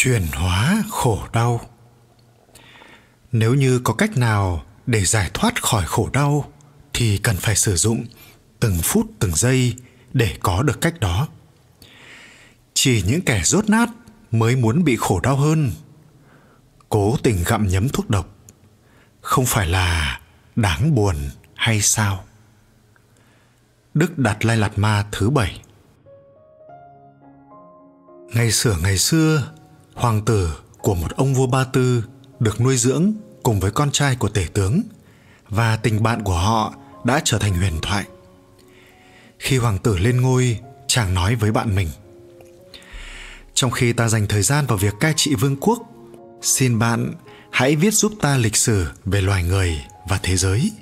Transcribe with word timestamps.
chuyển 0.00 0.26
hóa 0.32 0.82
khổ 0.90 1.18
đau. 1.32 1.60
Nếu 3.32 3.54
như 3.54 3.80
có 3.84 3.94
cách 3.94 4.16
nào 4.16 4.64
để 4.86 5.04
giải 5.04 5.30
thoát 5.34 5.62
khỏi 5.62 5.84
khổ 5.86 6.08
đau, 6.12 6.52
thì 6.92 7.18
cần 7.18 7.36
phải 7.36 7.56
sử 7.56 7.76
dụng 7.76 8.06
từng 8.60 8.78
phút, 8.82 9.06
từng 9.18 9.34
giây 9.34 9.74
để 10.12 10.36
có 10.40 10.62
được 10.62 10.80
cách 10.80 11.00
đó. 11.00 11.28
Chỉ 12.74 13.02
những 13.06 13.20
kẻ 13.20 13.42
rốt 13.44 13.68
nát 13.68 13.90
mới 14.30 14.56
muốn 14.56 14.84
bị 14.84 14.96
khổ 14.96 15.20
đau 15.20 15.36
hơn. 15.36 15.72
Cố 16.88 17.16
tình 17.22 17.44
gặm 17.46 17.68
nhấm 17.68 17.88
thuốc 17.88 18.10
độc, 18.10 18.28
không 19.20 19.46
phải 19.46 19.66
là 19.66 20.20
đáng 20.56 20.94
buồn 20.94 21.16
hay 21.54 21.80
sao? 21.80 22.24
Đức 23.94 24.18
đạt 24.18 24.44
lai 24.44 24.56
lạt 24.56 24.78
ma 24.78 25.06
thứ 25.12 25.30
bảy. 25.30 25.60
Ngày 28.34 28.52
xưa 28.52 28.76
ngày 28.82 28.98
xưa 28.98 29.57
hoàng 29.98 30.24
tử 30.24 30.58
của 30.78 30.94
một 30.94 31.16
ông 31.16 31.34
vua 31.34 31.46
ba 31.46 31.64
tư 31.64 32.04
được 32.40 32.60
nuôi 32.60 32.76
dưỡng 32.76 33.12
cùng 33.42 33.60
với 33.60 33.70
con 33.70 33.90
trai 33.92 34.16
của 34.16 34.28
tể 34.28 34.46
tướng 34.54 34.82
và 35.48 35.76
tình 35.76 36.02
bạn 36.02 36.22
của 36.22 36.38
họ 36.38 36.74
đã 37.04 37.20
trở 37.24 37.38
thành 37.38 37.54
huyền 37.54 37.78
thoại. 37.82 38.04
Khi 39.38 39.58
hoàng 39.58 39.78
tử 39.78 39.98
lên 39.98 40.20
ngôi, 40.20 40.60
chàng 40.86 41.14
nói 41.14 41.34
với 41.34 41.52
bạn 41.52 41.74
mình, 41.76 41.88
trong 43.54 43.70
khi 43.70 43.92
ta 43.92 44.08
dành 44.08 44.26
thời 44.26 44.42
gian 44.42 44.66
vào 44.66 44.78
việc 44.78 44.94
cai 45.00 45.12
trị 45.16 45.34
vương 45.34 45.56
quốc, 45.60 45.78
xin 46.42 46.78
bạn 46.78 47.12
hãy 47.50 47.76
viết 47.76 47.94
giúp 47.94 48.12
ta 48.20 48.36
lịch 48.36 48.56
sử 48.56 48.86
về 49.04 49.20
loài 49.20 49.44
người 49.44 49.78
và 50.08 50.20
thế 50.22 50.36
giới, 50.36 50.72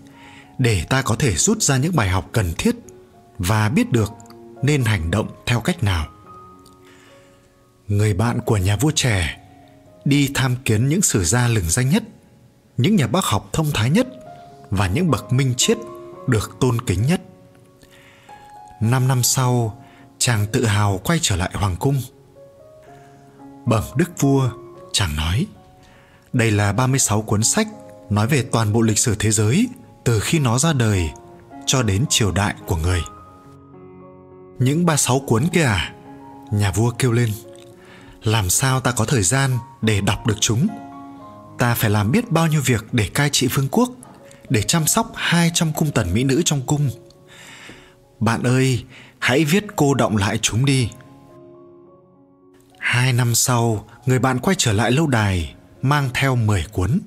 để 0.58 0.84
ta 0.90 1.02
có 1.02 1.16
thể 1.18 1.36
rút 1.36 1.62
ra 1.62 1.76
những 1.76 1.96
bài 1.96 2.08
học 2.08 2.28
cần 2.32 2.52
thiết 2.58 2.74
và 3.38 3.68
biết 3.68 3.92
được 3.92 4.12
nên 4.62 4.84
hành 4.84 5.10
động 5.10 5.28
theo 5.46 5.60
cách 5.60 5.82
nào 5.82 6.06
người 7.88 8.14
bạn 8.14 8.40
của 8.40 8.56
nhà 8.56 8.76
vua 8.76 8.90
trẻ 8.94 9.40
đi 10.04 10.30
tham 10.34 10.56
kiến 10.64 10.88
những 10.88 11.02
sử 11.02 11.24
gia 11.24 11.48
lừng 11.48 11.70
danh 11.70 11.90
nhất, 11.90 12.02
những 12.76 12.96
nhà 12.96 13.06
bác 13.06 13.24
học 13.24 13.48
thông 13.52 13.70
thái 13.74 13.90
nhất 13.90 14.06
và 14.70 14.88
những 14.88 15.10
bậc 15.10 15.32
minh 15.32 15.54
triết 15.56 15.78
được 16.26 16.56
tôn 16.60 16.80
kính 16.86 17.02
nhất 17.02 17.20
năm 18.80 19.08
năm 19.08 19.22
sau, 19.22 19.82
chàng 20.18 20.46
tự 20.52 20.66
hào 20.66 21.00
quay 21.04 21.18
trở 21.22 21.36
lại 21.36 21.50
hoàng 21.54 21.76
cung 21.76 22.00
bẩm 23.66 23.82
đức 23.96 24.10
vua, 24.20 24.50
chàng 24.92 25.16
nói, 25.16 25.46
đây 26.32 26.50
là 26.50 26.72
36 26.72 27.22
cuốn 27.22 27.42
sách 27.42 27.68
nói 28.10 28.26
về 28.26 28.42
toàn 28.52 28.72
bộ 28.72 28.82
lịch 28.82 28.98
sử 28.98 29.16
thế 29.18 29.30
giới 29.30 29.68
từ 30.04 30.20
khi 30.20 30.38
nó 30.38 30.58
ra 30.58 30.72
đời 30.72 31.10
cho 31.66 31.82
đến 31.82 32.04
triều 32.08 32.32
đại 32.32 32.54
của 32.66 32.76
người. 32.76 33.02
Những 34.58 34.86
36 34.86 35.20
cuốn 35.26 35.48
kia 35.52 35.62
à? 35.62 35.92
Nhà 36.52 36.70
vua 36.70 36.90
kêu 36.90 37.12
lên. 37.12 37.30
Làm 38.26 38.50
sao 38.50 38.80
ta 38.80 38.92
có 38.92 39.04
thời 39.04 39.22
gian 39.22 39.58
để 39.82 40.00
đọc 40.00 40.26
được 40.26 40.36
chúng? 40.40 40.66
Ta 41.58 41.74
phải 41.74 41.90
làm 41.90 42.12
biết 42.12 42.30
bao 42.30 42.46
nhiêu 42.46 42.60
việc 42.64 42.84
để 42.92 43.10
cai 43.14 43.30
trị 43.32 43.46
vương 43.46 43.68
quốc, 43.68 43.90
để 44.48 44.62
chăm 44.62 44.86
sóc 44.86 45.12
200 45.14 45.72
cung 45.72 45.90
tần 45.90 46.14
mỹ 46.14 46.24
nữ 46.24 46.42
trong 46.44 46.62
cung. 46.66 46.90
Bạn 48.20 48.42
ơi, 48.42 48.84
hãy 49.18 49.44
viết 49.44 49.64
cô 49.76 49.94
động 49.94 50.16
lại 50.16 50.38
chúng 50.42 50.64
đi. 50.64 50.90
Hai 52.78 53.12
năm 53.12 53.34
sau, 53.34 53.88
người 54.06 54.18
bạn 54.18 54.38
quay 54.38 54.56
trở 54.58 54.72
lại 54.72 54.90
lâu 54.90 55.06
đài, 55.06 55.54
mang 55.82 56.10
theo 56.14 56.36
10 56.36 56.64
cuốn. 56.72 57.00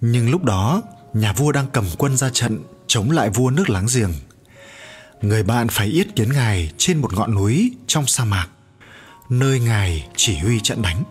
Nhưng 0.00 0.30
lúc 0.30 0.44
đó, 0.44 0.82
nhà 1.14 1.32
vua 1.32 1.52
đang 1.52 1.66
cầm 1.72 1.84
quân 1.98 2.16
ra 2.16 2.30
trận 2.32 2.58
chống 2.86 3.10
lại 3.10 3.30
vua 3.30 3.50
nước 3.50 3.70
láng 3.70 3.86
giềng. 3.94 4.12
Người 5.20 5.42
bạn 5.42 5.68
phải 5.68 5.86
yết 5.86 6.16
kiến 6.16 6.32
ngài 6.32 6.72
trên 6.78 6.98
một 6.98 7.14
ngọn 7.14 7.34
núi 7.34 7.72
trong 7.86 8.06
sa 8.06 8.24
mạc, 8.24 8.48
nơi 9.28 9.60
ngài 9.60 10.08
chỉ 10.16 10.38
huy 10.38 10.60
trận 10.60 10.82
đánh. 10.82 11.02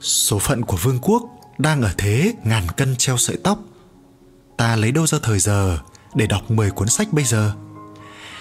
Số 0.00 0.38
phận 0.38 0.62
của 0.62 0.76
vương 0.76 0.98
quốc 1.02 1.22
đang 1.58 1.82
ở 1.82 1.90
thế 1.98 2.32
ngàn 2.44 2.66
cân 2.76 2.96
treo 2.96 3.16
sợi 3.16 3.36
tóc. 3.44 3.58
Ta 4.56 4.76
lấy 4.76 4.92
đâu 4.92 5.06
ra 5.06 5.18
thời 5.22 5.38
giờ 5.38 5.78
để 6.14 6.26
đọc 6.26 6.50
10 6.50 6.70
cuốn 6.70 6.88
sách 6.88 7.12
bây 7.12 7.24
giờ? 7.24 7.52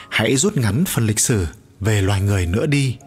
Hãy 0.10 0.36
rút 0.36 0.58
ngắn 0.58 0.84
phần 0.88 1.08
lịch 1.08 1.20
sử 1.20 1.48
về 1.80 2.02
loài 2.02 2.22
người 2.22 2.46
nữa 2.46 2.66
đi 2.66 2.98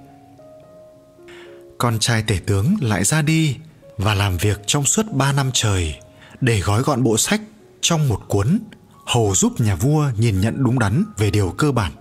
con 1.78 1.98
trai 1.98 2.22
tể 2.22 2.38
tướng 2.46 2.76
lại 2.80 3.04
ra 3.04 3.22
đi 3.22 3.56
và 3.98 4.14
làm 4.14 4.36
việc 4.36 4.60
trong 4.66 4.84
suốt 4.84 5.06
ba 5.12 5.32
năm 5.32 5.50
trời 5.54 5.94
để 6.40 6.60
gói 6.60 6.82
gọn 6.82 7.02
bộ 7.02 7.16
sách 7.16 7.40
trong 7.80 8.08
một 8.08 8.22
cuốn 8.28 8.58
hầu 9.06 9.34
giúp 9.34 9.60
nhà 9.60 9.74
vua 9.74 10.10
nhìn 10.16 10.40
nhận 10.40 10.64
đúng 10.64 10.78
đắn 10.78 11.04
về 11.16 11.30
điều 11.30 11.54
cơ 11.58 11.72
bản. 11.72 11.92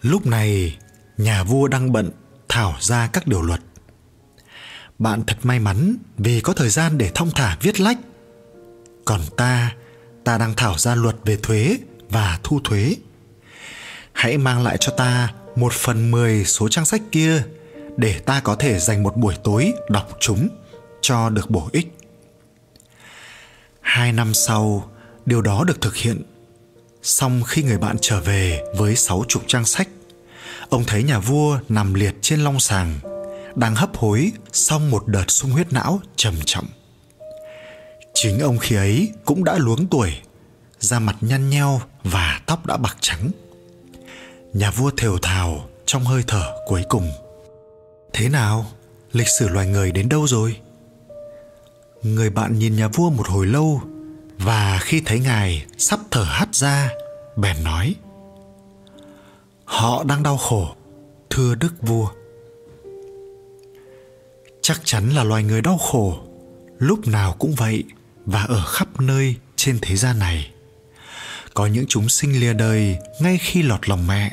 Lúc 0.00 0.26
này, 0.26 0.76
nhà 1.18 1.42
vua 1.42 1.68
đang 1.68 1.92
bận 1.92 2.10
thảo 2.48 2.74
ra 2.80 3.06
các 3.06 3.26
điều 3.26 3.42
luật. 3.42 3.60
Bạn 4.98 5.22
thật 5.26 5.36
may 5.42 5.58
mắn 5.58 5.96
vì 6.18 6.40
có 6.40 6.52
thời 6.52 6.68
gian 6.68 6.98
để 6.98 7.10
thong 7.14 7.30
thả 7.34 7.56
viết 7.60 7.80
lách. 7.80 7.98
Còn 9.04 9.20
ta, 9.36 9.74
ta 10.24 10.38
đang 10.38 10.54
thảo 10.56 10.78
ra 10.78 10.94
luật 10.94 11.16
về 11.24 11.38
thuế 11.42 11.76
và 12.10 12.40
thu 12.42 12.60
thuế. 12.64 12.94
Hãy 14.12 14.38
mang 14.38 14.62
lại 14.62 14.76
cho 14.80 14.92
ta 14.96 15.32
một 15.56 15.72
phần 15.72 16.10
mười 16.10 16.44
số 16.44 16.68
trang 16.68 16.84
sách 16.84 17.02
kia 17.12 17.42
để 17.96 18.18
ta 18.18 18.40
có 18.40 18.54
thể 18.54 18.78
dành 18.78 19.02
một 19.02 19.16
buổi 19.16 19.34
tối 19.44 19.72
đọc 19.88 20.16
chúng 20.20 20.48
cho 21.00 21.30
được 21.30 21.50
bổ 21.50 21.68
ích 21.72 21.98
hai 23.80 24.12
năm 24.12 24.34
sau 24.34 24.90
điều 25.26 25.42
đó 25.42 25.64
được 25.64 25.80
thực 25.80 25.96
hiện 25.96 26.22
xong 27.02 27.42
khi 27.46 27.62
người 27.62 27.78
bạn 27.78 27.96
trở 28.00 28.20
về 28.20 28.62
với 28.76 28.96
sáu 28.96 29.24
chục 29.28 29.42
trang 29.46 29.64
sách 29.64 29.88
ông 30.70 30.84
thấy 30.86 31.02
nhà 31.02 31.18
vua 31.18 31.58
nằm 31.68 31.94
liệt 31.94 32.14
trên 32.20 32.40
long 32.40 32.60
sàng 32.60 32.98
đang 33.54 33.74
hấp 33.74 33.96
hối 33.96 34.32
sau 34.52 34.78
một 34.78 35.06
đợt 35.06 35.30
sung 35.30 35.50
huyết 35.50 35.72
não 35.72 36.00
trầm 36.16 36.34
trọng 36.44 36.66
chính 38.14 38.38
ông 38.38 38.58
khi 38.58 38.76
ấy 38.76 39.12
cũng 39.24 39.44
đã 39.44 39.58
luống 39.58 39.86
tuổi 39.86 40.12
da 40.78 40.98
mặt 40.98 41.16
nhăn 41.20 41.50
nheo 41.50 41.80
và 42.04 42.40
tóc 42.46 42.66
đã 42.66 42.76
bạc 42.76 42.96
trắng 43.00 43.30
nhà 44.52 44.70
vua 44.70 44.90
thều 44.96 45.18
thào 45.18 45.68
trong 45.86 46.04
hơi 46.04 46.22
thở 46.26 46.52
cuối 46.66 46.82
cùng 46.88 47.10
Thế 48.12 48.28
nào? 48.28 48.66
Lịch 49.12 49.28
sử 49.28 49.48
loài 49.48 49.66
người 49.66 49.92
đến 49.92 50.08
đâu 50.08 50.26
rồi? 50.26 50.56
Người 52.02 52.30
bạn 52.30 52.58
nhìn 52.58 52.76
nhà 52.76 52.88
vua 52.88 53.10
một 53.10 53.28
hồi 53.28 53.46
lâu 53.46 53.82
và 54.38 54.78
khi 54.82 55.02
thấy 55.06 55.20
ngài 55.20 55.66
sắp 55.78 56.00
thở 56.10 56.22
hắt 56.22 56.54
ra, 56.54 56.90
bèn 57.36 57.64
nói: 57.64 57.94
Họ 59.68 60.04
đang 60.04 60.22
đau 60.22 60.36
khổ, 60.36 60.74
thưa 61.30 61.54
đức 61.54 61.74
vua. 61.82 62.08
Chắc 64.62 64.80
chắn 64.84 65.10
là 65.10 65.24
loài 65.24 65.42
người 65.42 65.62
đau 65.62 65.78
khổ, 65.78 66.18
lúc 66.78 67.06
nào 67.06 67.32
cũng 67.38 67.54
vậy 67.54 67.84
và 68.26 68.42
ở 68.42 68.64
khắp 68.66 69.00
nơi 69.00 69.34
trên 69.56 69.78
thế 69.82 69.96
gian 69.96 70.18
này. 70.18 70.50
Có 71.54 71.66
những 71.66 71.84
chúng 71.88 72.08
sinh 72.08 72.40
lìa 72.40 72.52
đời 72.52 72.98
ngay 73.20 73.38
khi 73.38 73.62
lọt 73.62 73.88
lòng 73.88 74.06
mẹ, 74.06 74.32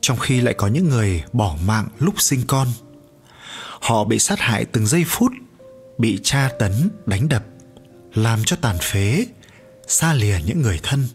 trong 0.00 0.18
khi 0.18 0.40
lại 0.40 0.54
có 0.54 0.66
những 0.66 0.88
người 0.88 1.22
bỏ 1.32 1.56
mạng 1.66 1.88
lúc 1.98 2.20
sinh 2.20 2.40
con 2.46 2.68
họ 3.80 4.04
bị 4.04 4.18
sát 4.18 4.40
hại 4.40 4.64
từng 4.64 4.86
giây 4.86 5.04
phút 5.06 5.32
bị 5.98 6.20
tra 6.22 6.50
tấn 6.58 6.90
đánh 7.06 7.28
đập 7.28 7.44
làm 8.14 8.40
cho 8.46 8.56
tàn 8.60 8.76
phế 8.80 9.26
xa 9.86 10.14
lìa 10.14 10.38
những 10.46 10.62
người 10.62 10.80
thân 10.82 11.06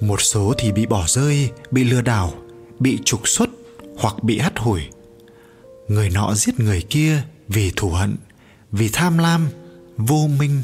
một 0.00 0.20
số 0.20 0.54
thì 0.58 0.72
bị 0.72 0.86
bỏ 0.86 1.04
rơi, 1.06 1.50
bị 1.70 1.84
lừa 1.84 2.00
đảo, 2.00 2.32
bị 2.78 2.98
trục 3.04 3.28
xuất 3.28 3.50
hoặc 3.98 4.22
bị 4.22 4.38
hắt 4.38 4.58
hủi. 4.58 4.82
Người 5.88 6.10
nọ 6.10 6.34
giết 6.34 6.60
người 6.60 6.82
kia 6.90 7.22
vì 7.48 7.72
thù 7.76 7.90
hận, 7.90 8.16
vì 8.72 8.88
tham 8.92 9.18
lam, 9.18 9.48
vô 9.96 10.28
minh, 10.38 10.62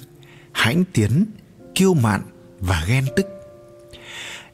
hãnh 0.53 0.85
tiến, 0.93 1.27
kiêu 1.75 1.95
mạn 1.95 2.23
và 2.61 2.85
ghen 2.89 3.07
tức. 3.17 3.27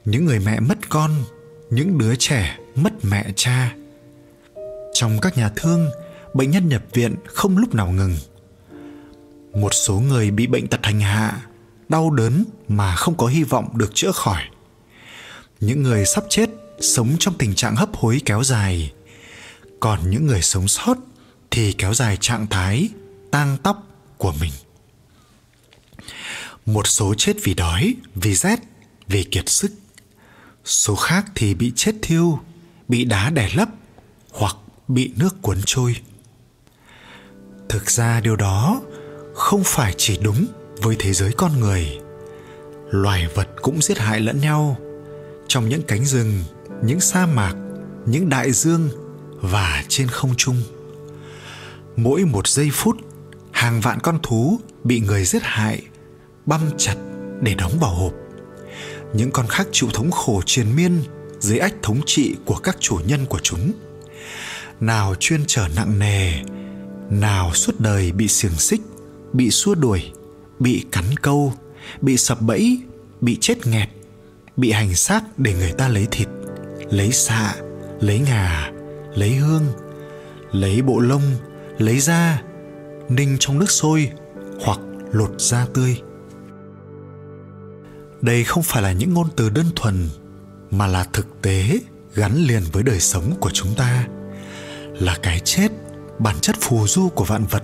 Những 0.04 0.24
người 0.24 0.38
mẹ 0.38 0.60
mất 0.60 0.78
con, 0.88 1.10
những 1.70 1.98
đứa 1.98 2.14
trẻ 2.18 2.58
mất 2.74 2.92
mẹ 3.02 3.32
cha. 3.36 3.74
Trong 4.94 5.18
các 5.20 5.36
nhà 5.36 5.50
thương, 5.56 5.90
bệnh 6.34 6.50
nhân 6.50 6.68
nhập 6.68 6.82
viện 6.92 7.14
không 7.26 7.58
lúc 7.58 7.74
nào 7.74 7.92
ngừng. 7.92 8.16
Một 9.54 9.74
số 9.74 10.00
người 10.00 10.30
bị 10.30 10.46
bệnh 10.46 10.68
tật 10.68 10.80
hành 10.82 11.00
hạ, 11.00 11.46
đau 11.88 12.10
đớn 12.10 12.44
mà 12.68 12.96
không 12.96 13.16
có 13.16 13.26
hy 13.26 13.42
vọng 13.42 13.68
được 13.74 13.90
chữa 13.94 14.12
khỏi 14.12 14.42
những 15.62 15.82
người 15.82 16.06
sắp 16.06 16.24
chết 16.28 16.50
sống 16.80 17.16
trong 17.18 17.34
tình 17.38 17.54
trạng 17.54 17.76
hấp 17.76 17.96
hối 17.96 18.20
kéo 18.24 18.44
dài. 18.44 18.92
Còn 19.80 20.10
những 20.10 20.26
người 20.26 20.42
sống 20.42 20.68
sót 20.68 20.96
thì 21.50 21.72
kéo 21.72 21.94
dài 21.94 22.16
trạng 22.20 22.46
thái 22.46 22.88
tang 23.30 23.56
tóc 23.62 23.86
của 24.18 24.32
mình. 24.40 24.52
Một 26.66 26.86
số 26.86 27.14
chết 27.14 27.36
vì 27.42 27.54
đói, 27.54 27.94
vì 28.14 28.34
rét, 28.34 28.60
vì 29.08 29.24
kiệt 29.24 29.48
sức. 29.48 29.72
Số 30.64 30.96
khác 30.96 31.26
thì 31.34 31.54
bị 31.54 31.72
chết 31.76 31.94
thiêu, 32.02 32.38
bị 32.88 33.04
đá 33.04 33.30
đè 33.30 33.50
lấp 33.54 33.68
hoặc 34.30 34.56
bị 34.88 35.12
nước 35.16 35.42
cuốn 35.42 35.58
trôi. 35.66 35.96
Thực 37.68 37.90
ra 37.90 38.20
điều 38.20 38.36
đó 38.36 38.80
không 39.34 39.62
phải 39.64 39.94
chỉ 39.98 40.18
đúng 40.22 40.46
với 40.82 40.96
thế 40.98 41.12
giới 41.12 41.32
con 41.32 41.60
người. 41.60 41.98
Loài 42.90 43.28
vật 43.34 43.48
cũng 43.62 43.82
giết 43.82 43.98
hại 43.98 44.20
lẫn 44.20 44.40
nhau 44.40 44.76
trong 45.52 45.68
những 45.68 45.82
cánh 45.82 46.04
rừng, 46.04 46.44
những 46.84 47.00
sa 47.00 47.26
mạc, 47.26 47.54
những 48.06 48.28
đại 48.28 48.52
dương 48.52 48.88
và 49.40 49.84
trên 49.88 50.08
không 50.08 50.34
trung. 50.36 50.62
Mỗi 51.96 52.24
một 52.24 52.48
giây 52.48 52.70
phút, 52.72 52.96
hàng 53.50 53.80
vạn 53.80 54.00
con 54.00 54.18
thú 54.22 54.60
bị 54.84 55.00
người 55.00 55.24
giết 55.24 55.42
hại, 55.42 55.82
băm 56.46 56.60
chặt 56.78 56.94
để 57.40 57.54
đóng 57.54 57.72
vào 57.80 57.94
hộp. 57.94 58.12
Những 59.14 59.30
con 59.30 59.46
khác 59.46 59.66
chịu 59.72 59.88
thống 59.94 60.10
khổ 60.10 60.42
triền 60.46 60.76
miên 60.76 61.02
dưới 61.40 61.58
ách 61.58 61.74
thống 61.82 62.00
trị 62.06 62.36
của 62.44 62.56
các 62.56 62.76
chủ 62.80 62.98
nhân 63.06 63.26
của 63.26 63.40
chúng. 63.42 63.72
Nào 64.80 65.14
chuyên 65.20 65.40
trở 65.46 65.68
nặng 65.76 65.98
nề, 65.98 66.32
nào 67.10 67.54
suốt 67.54 67.80
đời 67.80 68.12
bị 68.12 68.28
xiềng 68.28 68.56
xích, 68.56 68.80
bị 69.32 69.50
xua 69.50 69.74
đuổi, 69.74 70.12
bị 70.58 70.84
cắn 70.92 71.04
câu, 71.22 71.54
bị 72.00 72.16
sập 72.16 72.40
bẫy, 72.40 72.78
bị 73.20 73.38
chết 73.40 73.66
nghẹt 73.66 73.88
bị 74.56 74.70
hành 74.70 74.94
xác 74.94 75.24
để 75.36 75.54
người 75.54 75.72
ta 75.72 75.88
lấy 75.88 76.06
thịt, 76.10 76.28
lấy 76.90 77.12
xạ, 77.12 77.54
lấy 78.00 78.18
ngà, 78.18 78.72
lấy 79.14 79.34
hương, 79.34 79.66
lấy 80.52 80.82
bộ 80.82 81.00
lông, 81.00 81.22
lấy 81.78 82.00
da, 82.00 82.42
ninh 83.08 83.36
trong 83.40 83.58
nước 83.58 83.70
sôi 83.70 84.10
hoặc 84.64 84.78
lột 85.12 85.30
da 85.38 85.66
tươi. 85.74 86.02
Đây 88.20 88.44
không 88.44 88.62
phải 88.62 88.82
là 88.82 88.92
những 88.92 89.14
ngôn 89.14 89.28
từ 89.36 89.50
đơn 89.50 89.66
thuần, 89.76 90.08
mà 90.70 90.86
là 90.86 91.04
thực 91.12 91.42
tế 91.42 91.78
gắn 92.14 92.36
liền 92.36 92.62
với 92.72 92.82
đời 92.82 93.00
sống 93.00 93.36
của 93.40 93.50
chúng 93.50 93.74
ta, 93.74 94.06
là 95.00 95.18
cái 95.22 95.40
chết, 95.44 95.68
bản 96.18 96.36
chất 96.40 96.56
phù 96.60 96.86
du 96.86 97.08
của 97.08 97.24
vạn 97.24 97.44
vật 97.46 97.62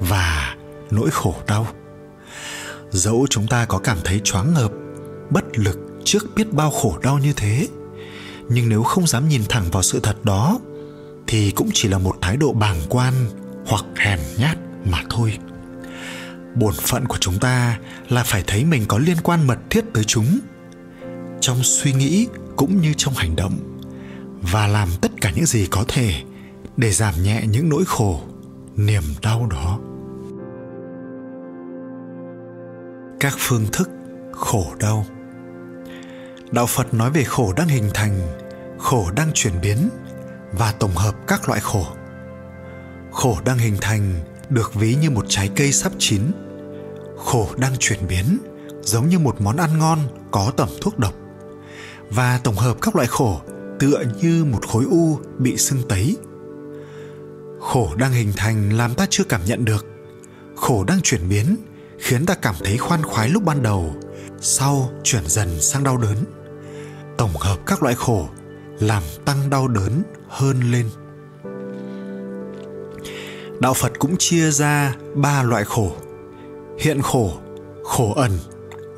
và 0.00 0.56
nỗi 0.90 1.10
khổ 1.10 1.34
đau. 1.46 1.66
Dẫu 2.90 3.26
chúng 3.30 3.46
ta 3.46 3.64
có 3.64 3.78
cảm 3.78 3.98
thấy 4.04 4.20
choáng 4.24 4.54
ngợp, 4.54 4.70
bất 5.30 5.44
lực 5.58 5.78
trước 6.04 6.26
biết 6.36 6.52
bao 6.52 6.70
khổ 6.70 6.98
đau 7.02 7.18
như 7.18 7.32
thế. 7.32 7.68
Nhưng 8.48 8.68
nếu 8.68 8.82
không 8.82 9.06
dám 9.06 9.28
nhìn 9.28 9.42
thẳng 9.48 9.64
vào 9.72 9.82
sự 9.82 10.00
thật 10.00 10.24
đó, 10.24 10.58
thì 11.26 11.50
cũng 11.50 11.68
chỉ 11.74 11.88
là 11.88 11.98
một 11.98 12.14
thái 12.20 12.36
độ 12.36 12.52
bàng 12.52 12.76
quan 12.88 13.14
hoặc 13.66 13.84
hèn 13.96 14.18
nhát 14.38 14.58
mà 14.84 15.02
thôi. 15.10 15.38
Bổn 16.54 16.74
phận 16.74 17.06
của 17.06 17.16
chúng 17.20 17.38
ta 17.38 17.78
là 18.08 18.22
phải 18.22 18.44
thấy 18.46 18.64
mình 18.64 18.84
có 18.88 18.98
liên 18.98 19.16
quan 19.22 19.46
mật 19.46 19.58
thiết 19.70 19.84
tới 19.94 20.04
chúng, 20.04 20.38
trong 21.40 21.62
suy 21.62 21.92
nghĩ 21.92 22.26
cũng 22.56 22.80
như 22.80 22.92
trong 22.96 23.14
hành 23.14 23.36
động, 23.36 23.54
và 24.52 24.66
làm 24.66 24.88
tất 25.00 25.12
cả 25.20 25.32
những 25.36 25.46
gì 25.46 25.66
có 25.70 25.84
thể 25.88 26.22
để 26.76 26.90
giảm 26.90 27.14
nhẹ 27.22 27.42
những 27.46 27.68
nỗi 27.68 27.84
khổ, 27.86 28.20
niềm 28.76 29.02
đau 29.22 29.46
đó. 29.50 29.78
Các 33.20 33.34
phương 33.38 33.66
thức 33.72 33.90
khổ 34.32 34.66
đau 34.80 35.06
đạo 36.52 36.66
phật 36.66 36.94
nói 36.94 37.10
về 37.10 37.24
khổ 37.24 37.52
đang 37.56 37.68
hình 37.68 37.90
thành, 37.94 38.20
khổ 38.78 39.10
đang 39.16 39.30
chuyển 39.34 39.60
biến 39.60 39.88
và 40.52 40.72
tổng 40.72 40.94
hợp 40.94 41.14
các 41.26 41.48
loại 41.48 41.60
khổ. 41.60 41.86
Khổ 43.12 43.38
đang 43.44 43.58
hình 43.58 43.76
thành 43.80 44.14
được 44.48 44.74
ví 44.74 44.94
như 44.94 45.10
một 45.10 45.24
trái 45.28 45.50
cây 45.56 45.72
sắp 45.72 45.92
chín. 45.98 46.22
Khổ 47.16 47.48
đang 47.56 47.72
chuyển 47.78 48.08
biến 48.08 48.38
giống 48.82 49.08
như 49.08 49.18
một 49.18 49.40
món 49.40 49.56
ăn 49.56 49.78
ngon 49.78 49.98
có 50.30 50.52
tẩm 50.56 50.68
thuốc 50.80 50.98
độc. 50.98 51.14
Và 52.10 52.40
tổng 52.44 52.56
hợp 52.56 52.76
các 52.82 52.96
loại 52.96 53.08
khổ 53.08 53.40
tựa 53.78 54.02
như 54.20 54.44
một 54.44 54.66
khối 54.68 54.84
u 54.90 55.18
bị 55.38 55.56
sưng 55.56 55.82
tấy. 55.88 56.16
Khổ 57.60 57.94
đang 57.96 58.12
hình 58.12 58.32
thành 58.36 58.72
làm 58.72 58.94
ta 58.94 59.06
chưa 59.10 59.24
cảm 59.24 59.40
nhận 59.44 59.64
được. 59.64 59.86
Khổ 60.56 60.84
đang 60.84 61.00
chuyển 61.02 61.28
biến 61.28 61.56
khiến 61.98 62.26
ta 62.26 62.34
cảm 62.34 62.54
thấy 62.64 62.78
khoan 62.78 63.02
khoái 63.02 63.28
lúc 63.28 63.44
ban 63.44 63.62
đầu, 63.62 63.94
sau 64.40 64.90
chuyển 65.02 65.26
dần 65.26 65.60
sang 65.60 65.84
đau 65.84 65.96
đớn 65.96 66.16
tổng 67.22 67.36
hợp 67.40 67.58
các 67.66 67.82
loại 67.82 67.94
khổ, 67.94 68.28
làm 68.80 69.02
tăng 69.24 69.50
đau 69.50 69.68
đớn 69.68 70.02
hơn 70.28 70.60
lên. 70.72 70.88
Đạo 73.60 73.74
phật 73.74 73.92
cũng 73.98 74.16
chia 74.18 74.50
ra 74.50 74.96
ba 75.14 75.42
loại 75.42 75.64
khổ, 75.64 75.92
hiện 76.78 77.02
khổ 77.02 77.32
khổ 77.84 78.12
ẩn 78.14 78.38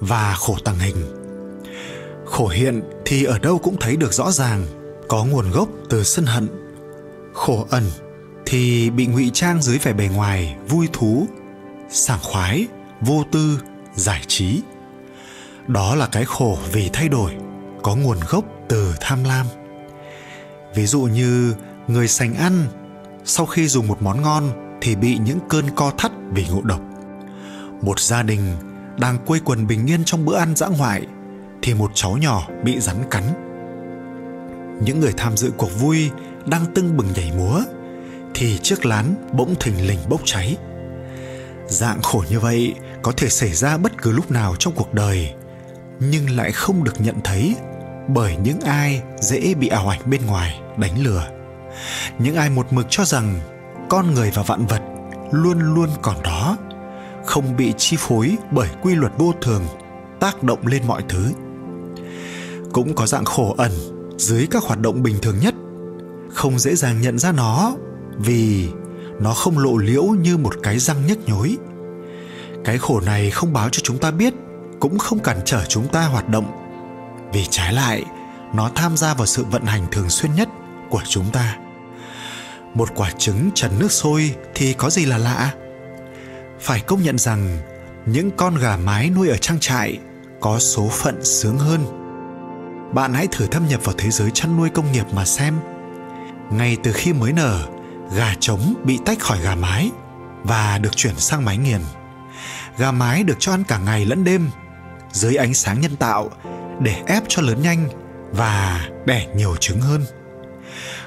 và 0.00 0.34
khổ 0.34 0.56
tàng 0.64 0.78
hình. 0.78 0.96
Khổ 2.24 2.48
hiện 2.48 2.82
thì 3.04 3.24
ở 3.24 3.38
đâu 3.38 3.58
cũng 3.58 3.76
thấy 3.80 3.96
được 3.96 4.12
rõ 4.12 4.30
ràng, 4.30 4.66
có 5.08 5.24
nguồn 5.24 5.50
gốc 5.50 5.68
từ 5.88 6.02
sân 6.02 6.26
hận. 6.26 6.48
Khổ 7.32 7.66
ẩn 7.70 7.84
thì 8.46 8.90
bị 8.90 9.06
ngụy 9.06 9.30
trang 9.34 9.62
dưới 9.62 9.78
vẻ 9.78 9.92
bề 9.92 10.08
ngoài, 10.08 10.56
vui 10.68 10.88
thú, 10.92 11.26
sảng 11.90 12.20
khoái, 12.22 12.66
vô 13.00 13.24
tư, 13.32 13.60
giải 13.94 14.22
trí. 14.26 14.60
Đó 15.68 15.94
là 15.94 16.06
cái 16.06 16.24
khổ 16.24 16.58
vì 16.72 16.90
thay 16.92 17.08
đổi 17.08 17.32
có 17.84 17.96
nguồn 17.96 18.18
gốc 18.28 18.44
từ 18.68 18.94
tham 19.00 19.24
lam. 19.24 19.46
Ví 20.74 20.86
dụ 20.86 21.00
như 21.00 21.54
người 21.88 22.08
sành 22.08 22.34
ăn, 22.34 22.64
sau 23.24 23.46
khi 23.46 23.68
dùng 23.68 23.86
một 23.86 24.02
món 24.02 24.22
ngon 24.22 24.78
thì 24.80 24.96
bị 24.96 25.18
những 25.18 25.38
cơn 25.48 25.64
co 25.76 25.90
thắt 25.98 26.12
vì 26.30 26.46
ngộ 26.48 26.62
độc. 26.62 26.80
Một 27.82 28.00
gia 28.00 28.22
đình 28.22 28.56
đang 28.98 29.18
quây 29.26 29.40
quần 29.44 29.66
bình 29.66 29.86
yên 29.86 30.04
trong 30.04 30.24
bữa 30.24 30.36
ăn 30.36 30.56
dã 30.56 30.66
ngoại 30.66 31.06
thì 31.62 31.74
một 31.74 31.90
cháu 31.94 32.16
nhỏ 32.16 32.48
bị 32.64 32.80
rắn 32.80 32.96
cắn. 33.10 33.22
Những 34.84 35.00
người 35.00 35.12
tham 35.16 35.36
dự 35.36 35.50
cuộc 35.56 35.80
vui 35.80 36.10
đang 36.46 36.74
tưng 36.74 36.96
bừng 36.96 37.08
nhảy 37.16 37.32
múa 37.38 37.60
thì 38.34 38.58
chiếc 38.58 38.86
lán 38.86 39.14
bỗng 39.32 39.54
thình 39.60 39.86
lình 39.86 39.98
bốc 40.08 40.20
cháy. 40.24 40.56
Dạng 41.66 42.02
khổ 42.02 42.24
như 42.30 42.40
vậy 42.40 42.74
có 43.02 43.12
thể 43.16 43.28
xảy 43.28 43.52
ra 43.52 43.76
bất 43.76 44.02
cứ 44.02 44.12
lúc 44.12 44.30
nào 44.30 44.54
trong 44.58 44.74
cuộc 44.76 44.94
đời, 44.94 45.34
nhưng 46.00 46.30
lại 46.30 46.52
không 46.52 46.84
được 46.84 47.00
nhận 47.00 47.16
thấy 47.24 47.56
bởi 48.08 48.36
những 48.42 48.60
ai 48.60 49.02
dễ 49.20 49.54
bị 49.54 49.68
ảo 49.68 49.88
ảnh 49.88 50.00
bên 50.06 50.26
ngoài 50.26 50.60
đánh 50.76 51.04
lừa. 51.04 51.28
Những 52.18 52.36
ai 52.36 52.50
một 52.50 52.72
mực 52.72 52.86
cho 52.90 53.04
rằng 53.04 53.40
con 53.88 54.14
người 54.14 54.30
và 54.34 54.42
vạn 54.42 54.66
vật 54.66 54.82
luôn 55.30 55.58
luôn 55.74 55.88
còn 56.02 56.22
đó, 56.22 56.56
không 57.24 57.56
bị 57.56 57.72
chi 57.76 57.96
phối 58.00 58.36
bởi 58.50 58.68
quy 58.82 58.94
luật 58.94 59.12
vô 59.18 59.32
thường, 59.40 59.62
tác 60.20 60.42
động 60.42 60.66
lên 60.66 60.82
mọi 60.86 61.02
thứ. 61.08 61.32
Cũng 62.72 62.94
có 62.94 63.06
dạng 63.06 63.24
khổ 63.24 63.54
ẩn 63.58 63.72
dưới 64.18 64.46
các 64.50 64.62
hoạt 64.62 64.80
động 64.80 65.02
bình 65.02 65.16
thường 65.22 65.38
nhất, 65.40 65.54
không 66.30 66.58
dễ 66.58 66.74
dàng 66.74 67.00
nhận 67.00 67.18
ra 67.18 67.32
nó 67.32 67.74
vì 68.18 68.68
nó 69.20 69.34
không 69.34 69.58
lộ 69.58 69.76
liễu 69.76 70.04
như 70.04 70.36
một 70.36 70.54
cái 70.62 70.78
răng 70.78 71.06
nhức 71.06 71.28
nhối. 71.28 71.56
Cái 72.64 72.78
khổ 72.78 73.00
này 73.00 73.30
không 73.30 73.52
báo 73.52 73.68
cho 73.68 73.80
chúng 73.82 73.98
ta 73.98 74.10
biết, 74.10 74.34
cũng 74.80 74.98
không 74.98 75.18
cản 75.18 75.40
trở 75.44 75.64
chúng 75.64 75.88
ta 75.88 76.06
hoạt 76.06 76.28
động 76.28 76.63
vì 77.34 77.46
trái 77.50 77.72
lại, 77.72 78.04
nó 78.52 78.70
tham 78.74 78.96
gia 78.96 79.14
vào 79.14 79.26
sự 79.26 79.44
vận 79.44 79.64
hành 79.64 79.86
thường 79.92 80.10
xuyên 80.10 80.34
nhất 80.34 80.48
của 80.90 81.02
chúng 81.08 81.30
ta. 81.30 81.56
Một 82.74 82.88
quả 82.94 83.10
trứng 83.10 83.50
trần 83.54 83.78
nước 83.78 83.92
sôi 83.92 84.34
thì 84.54 84.72
có 84.72 84.90
gì 84.90 85.04
là 85.04 85.18
lạ? 85.18 85.52
Phải 86.60 86.80
công 86.80 87.02
nhận 87.02 87.18
rằng, 87.18 87.58
những 88.06 88.30
con 88.36 88.54
gà 88.54 88.76
mái 88.76 89.10
nuôi 89.10 89.28
ở 89.28 89.36
trang 89.36 89.60
trại 89.60 89.98
có 90.40 90.58
số 90.58 90.88
phận 90.88 91.24
sướng 91.24 91.58
hơn. 91.58 91.80
Bạn 92.94 93.14
hãy 93.14 93.26
thử 93.26 93.46
thâm 93.46 93.68
nhập 93.68 93.84
vào 93.84 93.94
thế 93.98 94.10
giới 94.10 94.30
chăn 94.30 94.56
nuôi 94.56 94.68
công 94.68 94.92
nghiệp 94.92 95.06
mà 95.12 95.24
xem. 95.24 95.54
Ngay 96.50 96.76
từ 96.82 96.92
khi 96.92 97.12
mới 97.12 97.32
nở, 97.32 97.66
gà 98.16 98.34
trống 98.40 98.74
bị 98.84 98.98
tách 99.04 99.20
khỏi 99.20 99.40
gà 99.40 99.54
mái 99.54 99.90
và 100.42 100.78
được 100.78 100.96
chuyển 100.96 101.16
sang 101.16 101.44
máy 101.44 101.56
nghiền. 101.56 101.80
Gà 102.78 102.90
mái 102.90 103.22
được 103.22 103.36
cho 103.38 103.52
ăn 103.52 103.64
cả 103.64 103.78
ngày 103.78 104.04
lẫn 104.04 104.24
đêm. 104.24 104.50
Dưới 105.12 105.36
ánh 105.36 105.54
sáng 105.54 105.80
nhân 105.80 105.96
tạo 105.96 106.30
để 106.80 107.02
ép 107.06 107.22
cho 107.28 107.42
lớn 107.42 107.62
nhanh 107.62 107.88
và 108.32 108.88
đẻ 109.06 109.26
nhiều 109.36 109.56
trứng 109.56 109.80
hơn. 109.80 110.02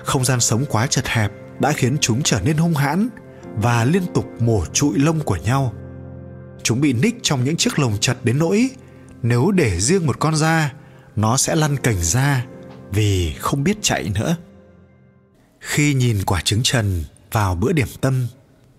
Không 0.03 0.25
gian 0.25 0.39
sống 0.39 0.65
quá 0.69 0.87
chật 0.87 1.07
hẹp 1.07 1.31
đã 1.59 1.71
khiến 1.71 1.97
chúng 2.01 2.23
trở 2.23 2.41
nên 2.41 2.57
hung 2.57 2.73
hãn 2.73 3.09
và 3.55 3.85
liên 3.85 4.03
tục 4.13 4.25
mổ 4.39 4.65
trụi 4.73 4.99
lông 4.99 5.19
của 5.19 5.35
nhau. 5.35 5.73
Chúng 6.63 6.81
bị 6.81 6.93
ních 6.93 7.15
trong 7.21 7.43
những 7.43 7.57
chiếc 7.57 7.79
lồng 7.79 7.97
chật 7.99 8.17
đến 8.23 8.39
nỗi 8.39 8.69
nếu 9.21 9.51
để 9.51 9.79
riêng 9.79 10.05
một 10.05 10.19
con 10.19 10.35
ra 10.35 10.73
nó 11.15 11.37
sẽ 11.37 11.55
lăn 11.55 11.77
cành 11.77 12.01
ra 12.01 12.45
vì 12.91 13.33
không 13.39 13.63
biết 13.63 13.77
chạy 13.81 14.11
nữa. 14.15 14.35
Khi 15.59 15.93
nhìn 15.93 16.23
quả 16.25 16.41
trứng 16.41 16.63
trần 16.63 17.03
vào 17.31 17.55
bữa 17.55 17.71
điểm 17.71 17.87
tâm, 18.01 18.27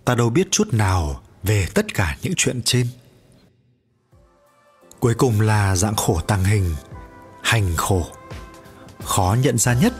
ta 0.05 0.15
đâu 0.15 0.29
biết 0.29 0.47
chút 0.51 0.73
nào 0.73 1.21
về 1.43 1.67
tất 1.73 1.93
cả 1.93 2.17
những 2.21 2.33
chuyện 2.37 2.61
trên 2.65 2.87
cuối 4.99 5.13
cùng 5.13 5.41
là 5.41 5.75
dạng 5.75 5.95
khổ 5.95 6.21
tàng 6.27 6.43
hình, 6.43 6.75
hành 7.41 7.75
khổ. 7.77 8.07
Khó 9.03 9.35
nhận 9.41 9.57
ra 9.57 9.73
nhất, 9.73 9.93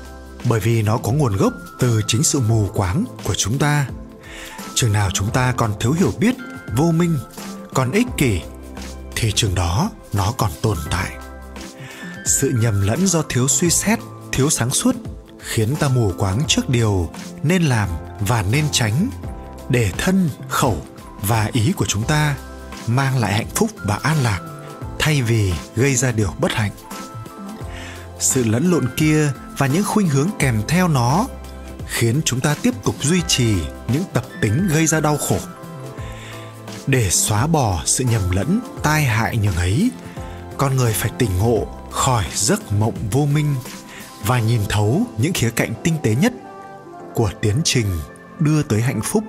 bởi 0.44 0.60
vì 0.60 0.82
nó 0.82 0.98
có 0.98 1.12
nguồn 1.12 1.38
gốc 1.38 1.54
từ 1.80 2.02
chính 2.08 2.24
sự 2.24 2.40
mù 2.40 2.70
quáng 2.74 3.06
của 3.24 3.36
chúng 3.36 3.58
ta. 3.58 3.88
Chừng 4.76 4.94
nào 4.94 5.10
chúng 5.14 5.32
ta 5.32 5.54
còn 5.58 5.74
thiếu 5.80 5.92
hiểu 5.92 6.14
biết, 6.20 6.36
vô 6.78 6.92
minh, 6.92 7.18
còn 7.74 7.92
ích 7.92 8.08
kỷ, 8.18 8.42
thì 9.16 9.32
chừng 9.32 9.56
đó 9.56 9.90
nó 10.14 10.34
còn 10.38 10.52
tồn 10.62 10.78
tại. 10.92 11.18
Sự 12.26 12.54
nhầm 12.62 12.82
lẫn 12.82 13.08
do 13.08 13.22
thiếu 13.30 13.48
suy 13.48 13.70
xét, 13.70 14.00
thiếu 14.32 14.50
sáng 14.50 14.70
suốt 14.70 14.96
khiến 15.40 15.76
ta 15.76 15.88
mù 15.88 16.12
quáng 16.18 16.42
trước 16.48 16.70
điều 16.70 17.10
nên 17.44 17.64
làm 17.64 17.90
và 18.20 18.42
nên 18.52 18.66
tránh 18.72 19.10
để 19.70 19.92
thân, 19.98 20.30
khẩu 20.50 20.78
và 21.22 21.50
ý 21.54 21.72
của 21.72 21.86
chúng 21.86 22.04
ta 22.04 22.36
mang 22.88 23.18
lại 23.18 23.34
hạnh 23.34 23.50
phúc 23.56 23.70
và 23.76 24.00
an 24.04 24.18
lạc 24.24 24.40
thay 25.10 25.22
vì 25.22 25.54
gây 25.76 25.96
ra 25.96 26.12
điều 26.12 26.34
bất 26.40 26.52
hạnh. 26.52 26.72
Sự 28.20 28.44
lẫn 28.44 28.72
lộn 28.72 28.86
kia 28.98 29.32
và 29.58 29.68
những 29.68 29.84
khuynh 29.84 30.08
hướng 30.10 30.30
kèm 30.40 30.62
theo 30.68 30.88
nó 30.88 31.28
khiến 31.88 32.22
chúng 32.26 32.40
ta 32.40 32.56
tiếp 32.62 32.74
tục 32.84 32.96
duy 33.02 33.22
trì 33.28 33.56
những 33.94 34.04
tập 34.14 34.24
tính 34.42 34.68
gây 34.68 34.88
ra 34.88 35.00
đau 35.00 35.18
khổ. 35.18 35.38
Để 36.88 37.10
xóa 37.10 37.48
bỏ 37.48 37.82
sự 37.86 38.04
nhầm 38.04 38.32
lẫn, 38.32 38.60
tai 38.84 39.04
hại 39.04 39.38
nhường 39.38 39.56
ấy, 39.56 39.92
con 40.58 40.76
người 40.76 40.94
phải 40.94 41.12
tỉnh 41.18 41.38
ngộ 41.38 41.68
khỏi 41.92 42.26
giấc 42.34 42.72
mộng 42.72 42.96
vô 43.12 43.26
minh 43.34 43.56
và 44.26 44.40
nhìn 44.40 44.62
thấu 44.70 45.02
những 45.18 45.34
khía 45.34 45.50
cạnh 45.50 45.74
tinh 45.84 45.96
tế 46.04 46.16
nhất 46.16 46.34
của 47.14 47.32
tiến 47.42 47.62
trình 47.64 47.88
đưa 48.40 48.64
tới 48.64 48.82
hạnh 48.82 49.02
phúc 49.04 49.24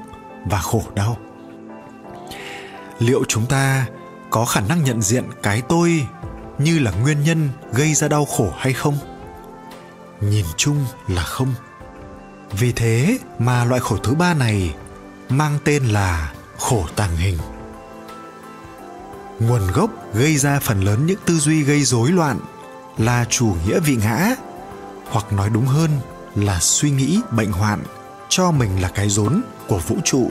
và 0.44 0.60
khổ 0.60 0.82
đau. 0.94 1.16
Liệu 2.98 3.24
chúng 3.28 3.46
ta 3.46 3.86
có 4.30 4.44
khả 4.44 4.60
năng 4.60 4.84
nhận 4.84 5.02
diện 5.02 5.24
cái 5.42 5.62
tôi 5.68 6.06
như 6.58 6.78
là 6.78 6.90
nguyên 6.90 7.22
nhân 7.22 7.48
gây 7.72 7.94
ra 7.94 8.08
đau 8.08 8.24
khổ 8.24 8.52
hay 8.58 8.72
không? 8.72 8.98
Nhìn 10.20 10.46
chung 10.56 10.84
là 11.08 11.22
không. 11.22 11.54
Vì 12.50 12.72
thế 12.72 13.18
mà 13.38 13.64
loại 13.64 13.80
khổ 13.80 13.96
thứ 13.96 14.14
ba 14.14 14.34
này 14.34 14.74
mang 15.28 15.58
tên 15.64 15.84
là 15.84 16.32
khổ 16.58 16.86
tàng 16.96 17.16
hình. 17.16 17.38
Nguồn 19.40 19.70
gốc 19.72 19.90
gây 20.14 20.36
ra 20.36 20.60
phần 20.60 20.80
lớn 20.80 21.06
những 21.06 21.18
tư 21.24 21.38
duy 21.38 21.62
gây 21.62 21.82
rối 21.82 22.10
loạn 22.12 22.38
là 22.98 23.24
chủ 23.28 23.54
nghĩa 23.66 23.80
vị 23.80 23.96
ngã, 23.96 24.34
hoặc 25.10 25.32
nói 25.32 25.50
đúng 25.50 25.66
hơn 25.66 25.90
là 26.34 26.60
suy 26.60 26.90
nghĩ 26.90 27.20
bệnh 27.30 27.52
hoạn 27.52 27.82
cho 28.28 28.50
mình 28.50 28.82
là 28.82 28.88
cái 28.88 29.08
rốn 29.08 29.42
của 29.68 29.78
vũ 29.78 29.96
trụ. 30.04 30.30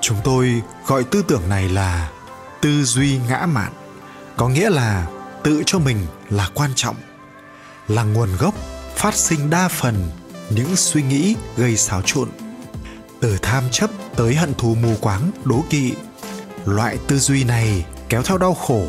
Chúng 0.00 0.18
tôi 0.24 0.62
gọi 0.86 1.04
tư 1.04 1.22
tưởng 1.28 1.48
này 1.48 1.68
là 1.68 2.10
tư 2.64 2.84
duy 2.84 3.18
ngã 3.28 3.46
mạn, 3.46 3.72
có 4.36 4.48
nghĩa 4.48 4.70
là 4.70 5.06
tự 5.42 5.62
cho 5.66 5.78
mình 5.78 6.06
là 6.30 6.48
quan 6.54 6.70
trọng, 6.76 6.96
là 7.88 8.02
nguồn 8.02 8.28
gốc 8.38 8.54
phát 8.96 9.14
sinh 9.14 9.50
đa 9.50 9.68
phần 9.68 10.10
những 10.50 10.76
suy 10.76 11.02
nghĩ 11.02 11.34
gây 11.56 11.76
xáo 11.76 12.02
trộn. 12.02 12.28
Từ 13.20 13.38
tham 13.42 13.64
chấp 13.70 13.90
tới 14.16 14.34
hận 14.34 14.54
thù 14.54 14.74
mù 14.74 14.94
quáng, 15.00 15.30
đố 15.44 15.64
kỵ, 15.70 15.94
loại 16.64 16.98
tư 17.06 17.18
duy 17.18 17.44
này 17.44 17.86
kéo 18.08 18.22
theo 18.22 18.38
đau 18.38 18.54
khổ, 18.54 18.86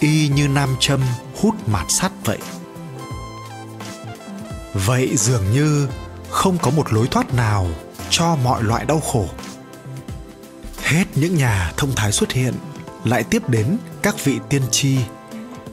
y 0.00 0.28
như 0.28 0.48
nam 0.48 0.76
châm 0.80 1.00
hút 1.40 1.68
mạt 1.68 1.86
sắt 1.88 2.12
vậy. 2.24 2.38
Vậy 4.74 5.16
dường 5.16 5.52
như 5.52 5.88
không 6.30 6.58
có 6.58 6.70
một 6.70 6.92
lối 6.92 7.06
thoát 7.06 7.34
nào 7.34 7.68
cho 8.10 8.36
mọi 8.36 8.62
loại 8.62 8.84
đau 8.84 9.00
khổ. 9.00 9.28
Hết 10.82 11.04
những 11.14 11.34
nhà 11.34 11.72
thông 11.76 11.94
thái 11.96 12.12
xuất 12.12 12.32
hiện 12.32 12.54
lại 13.04 13.24
tiếp 13.24 13.48
đến 13.48 13.76
các 14.02 14.24
vị 14.24 14.38
tiên 14.48 14.62
tri. 14.70 14.98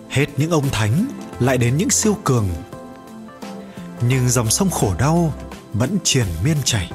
Hết 0.10 0.26
những 0.38 0.52
ông 0.52 0.70
thánh, 0.70 1.08
lại 1.40 1.58
đến 1.58 1.78
những 1.78 1.90
siêu 1.90 2.18
cường. 2.24 2.50
Nhưng 4.02 4.30
dòng 4.30 4.50
sông 4.50 4.70
khổ 4.70 4.94
đau 5.00 5.34
vẫn 5.74 5.98
triền 6.04 6.26
miên 6.44 6.58
chảy. 6.66 6.92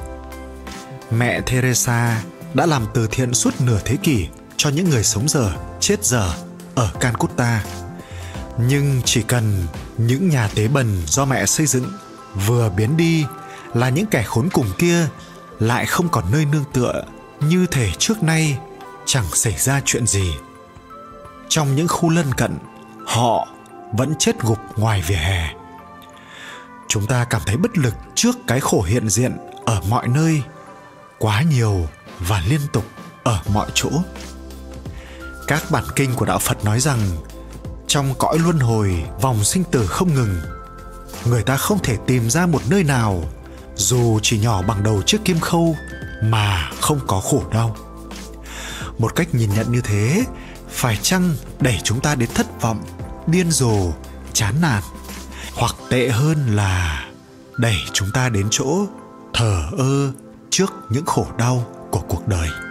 Mẹ 1.11 1.41
teresa 1.41 2.23
đã 2.53 2.65
làm 2.65 2.85
từ 2.93 3.07
thiện 3.11 3.33
suốt 3.33 3.61
nửa 3.61 3.79
thế 3.85 3.95
kỷ 3.95 4.27
cho 4.57 4.69
những 4.69 4.89
người 4.89 5.03
sống 5.03 5.27
giờ, 5.27 5.53
chết 5.79 6.05
giờ 6.05 6.33
ở 6.75 6.91
calcutta. 6.99 7.63
Nhưng 8.67 9.01
chỉ 9.05 9.21
cần 9.21 9.65
những 9.97 10.29
nhà 10.29 10.49
tế 10.55 10.67
bần 10.67 11.01
do 11.05 11.25
mẹ 11.25 11.45
xây 11.45 11.65
dựng 11.65 11.91
vừa 12.47 12.69
biến 12.69 12.97
đi 12.97 13.25
là 13.73 13.89
những 13.89 14.05
kẻ 14.05 14.23
khốn 14.23 14.49
cùng 14.53 14.67
kia 14.77 15.07
lại 15.59 15.85
không 15.85 16.09
còn 16.09 16.23
nơi 16.31 16.45
nương 16.45 16.63
tựa 16.73 17.03
như 17.39 17.65
thể 17.71 17.91
trước 17.97 18.23
nay 18.23 18.57
chẳng 19.07 19.25
xảy 19.33 19.53
ra 19.57 19.81
chuyện 19.85 20.07
gì. 20.07 20.33
Trong 21.49 21.75
những 21.75 21.87
khu 21.87 22.09
lân 22.09 22.33
cận, 22.33 22.57
họ 23.05 23.47
vẫn 23.93 24.13
chết 24.19 24.41
gục 24.41 24.57
ngoài 24.75 25.03
vỉa 25.07 25.15
hè. 25.15 25.53
Chúng 26.87 27.07
ta 27.07 27.25
cảm 27.29 27.41
thấy 27.45 27.57
bất 27.57 27.77
lực 27.77 27.93
trước 28.15 28.35
cái 28.47 28.59
khổ 28.59 28.81
hiện 28.81 29.09
diện 29.09 29.37
ở 29.65 29.81
mọi 29.89 30.07
nơi, 30.07 30.41
quá 31.19 31.41
nhiều 31.41 31.87
và 32.19 32.43
liên 32.47 32.61
tục 32.73 32.85
ở 33.23 33.39
mọi 33.53 33.67
chỗ. 33.73 33.89
Các 35.47 35.63
bản 35.71 35.83
kinh 35.95 36.15
của 36.15 36.25
đạo 36.25 36.39
phật 36.39 36.65
nói 36.65 36.79
rằng, 36.79 36.99
trong 37.87 38.13
cõi 38.17 38.37
luân 38.39 38.59
hồi, 38.59 39.03
vòng 39.21 39.43
sinh 39.43 39.63
tử 39.63 39.87
không 39.87 40.13
ngừng, 40.13 40.41
người 41.25 41.43
ta 41.43 41.57
không 41.57 41.79
thể 41.83 41.97
tìm 42.07 42.29
ra 42.29 42.45
một 42.45 42.61
nơi 42.69 42.83
nào 42.83 43.23
dù 43.75 44.19
chỉ 44.23 44.39
nhỏ 44.39 44.61
bằng 44.61 44.83
đầu 44.83 45.01
chiếc 45.01 45.25
kim 45.25 45.39
khâu 45.39 45.75
mà 46.23 46.69
không 46.81 46.99
có 47.07 47.19
khổ 47.19 47.43
đau 47.51 47.75
một 48.97 49.15
cách 49.15 49.35
nhìn 49.35 49.49
nhận 49.55 49.71
như 49.71 49.81
thế, 49.81 50.23
phải 50.69 50.97
chăng 51.01 51.35
đẩy 51.59 51.77
chúng 51.83 51.99
ta 51.99 52.15
đến 52.15 52.29
thất 52.35 52.61
vọng, 52.61 52.83
điên 53.27 53.51
rồ, 53.51 53.91
chán 54.33 54.55
nản? 54.61 54.83
Hoặc 55.53 55.75
tệ 55.89 56.09
hơn 56.09 56.55
là 56.55 57.05
đẩy 57.57 57.77
chúng 57.93 58.11
ta 58.13 58.29
đến 58.29 58.47
chỗ 58.51 58.85
thờ 59.33 59.63
ơ 59.77 60.11
trước 60.49 60.73
những 60.89 61.05
khổ 61.05 61.27
đau 61.37 61.65
của 61.91 62.01
cuộc 62.07 62.27
đời? 62.27 62.66